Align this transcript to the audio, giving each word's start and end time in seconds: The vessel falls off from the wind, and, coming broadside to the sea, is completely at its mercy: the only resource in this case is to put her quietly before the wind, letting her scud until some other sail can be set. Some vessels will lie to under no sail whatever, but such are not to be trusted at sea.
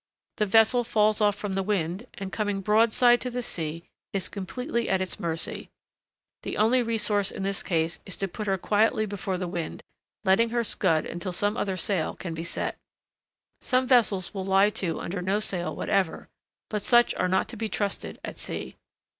The 0.37 0.47
vessel 0.47 0.83
falls 0.83 1.21
off 1.21 1.35
from 1.35 1.53
the 1.53 1.61
wind, 1.61 2.07
and, 2.15 2.31
coming 2.31 2.59
broadside 2.61 3.21
to 3.21 3.29
the 3.29 3.43
sea, 3.43 3.83
is 4.13 4.29
completely 4.29 4.89
at 4.89 4.99
its 4.99 5.19
mercy: 5.19 5.69
the 6.41 6.57
only 6.57 6.81
resource 6.81 7.29
in 7.29 7.43
this 7.43 7.61
case 7.61 7.99
is 8.03 8.17
to 8.17 8.27
put 8.27 8.47
her 8.47 8.57
quietly 8.57 9.05
before 9.05 9.37
the 9.37 9.47
wind, 9.47 9.83
letting 10.23 10.49
her 10.49 10.63
scud 10.63 11.05
until 11.05 11.31
some 11.33 11.55
other 11.55 11.77
sail 11.77 12.15
can 12.15 12.33
be 12.33 12.43
set. 12.43 12.79
Some 13.61 13.85
vessels 13.87 14.33
will 14.33 14.43
lie 14.43 14.71
to 14.71 14.99
under 14.99 15.21
no 15.21 15.39
sail 15.39 15.75
whatever, 15.75 16.29
but 16.71 16.81
such 16.81 17.13
are 17.13 17.27
not 17.29 17.47
to 17.49 17.55
be 17.55 17.69
trusted 17.69 18.19
at 18.25 18.39
sea. 18.39 18.77